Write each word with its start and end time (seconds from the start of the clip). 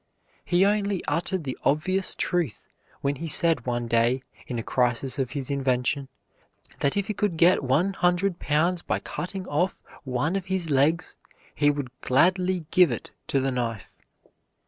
He 0.43 0.65
only 0.65 1.05
uttered 1.05 1.43
the 1.43 1.55
obvious 1.63 2.15
truth 2.15 2.63
when 3.01 3.17
he 3.17 3.27
said 3.27 3.67
one 3.67 3.87
day, 3.87 4.23
in 4.47 4.57
a 4.57 4.63
crisis 4.63 5.19
of 5.19 5.29
his 5.33 5.51
invention, 5.51 6.09
that 6.79 6.97
if 6.97 7.05
he 7.05 7.13
could 7.13 7.37
get 7.37 7.63
one 7.63 7.93
hundred 7.93 8.39
pounds 8.39 8.81
by 8.81 8.97
cutting 8.99 9.45
off 9.47 9.79
one 10.03 10.35
of 10.35 10.45
his 10.47 10.71
legs 10.71 11.17
he 11.53 11.69
would 11.69 11.91
gladly 12.01 12.65
give 12.71 12.89
it 12.89 13.11
to 13.27 13.39
the 13.39 13.51
knife. 13.51 14.01